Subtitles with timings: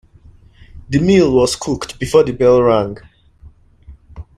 [0.89, 2.97] The meal was cooked before the bell rang.